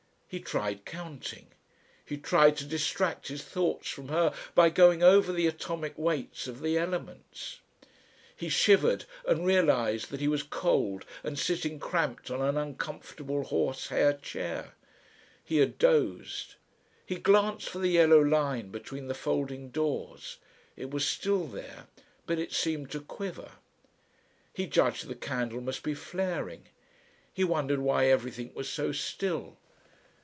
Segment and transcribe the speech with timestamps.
[0.33, 1.47] He tried counting.
[2.05, 6.61] He tried to distract his thoughts from her by going over the atomic weights of
[6.61, 7.59] the elements....
[8.33, 14.13] He shivered, and realised that he was cold and sitting cramped on an uncomfortable horsehair
[14.13, 14.71] chair.
[15.43, 16.55] He had dozed.
[17.05, 20.37] He glanced for the yellow line between the folding doors.
[20.77, 21.87] It was still there,
[22.25, 23.51] but it seemed to quiver.
[24.53, 26.67] He judged the candle must be flaring.
[27.33, 29.57] He wondered why everything was so still.